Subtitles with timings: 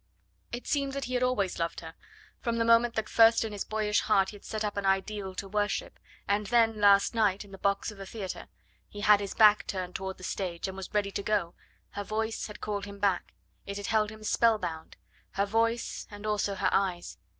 [0.51, 1.93] It seemed that he had always loved her,
[2.39, 5.35] from the moment that first in his boyish heart he had set up an ideal
[5.35, 8.47] to worship, and then, last night, in the box of the theatre
[8.89, 11.53] he had his back turned toward the stage, and was ready to go
[11.91, 13.35] her voice had called him back;
[13.67, 14.97] it had held him spellbound;
[15.33, 17.19] her voice, and also her eyes....